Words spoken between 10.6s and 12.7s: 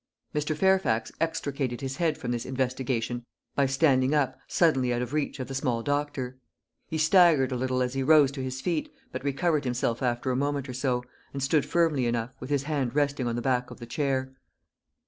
or so, and stood firmly enough, with his